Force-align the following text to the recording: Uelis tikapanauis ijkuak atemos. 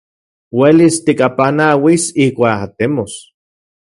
Uelis 0.59 0.95
tikapanauis 1.09 2.03
ijkuak 2.25 2.59
atemos. 2.69 3.13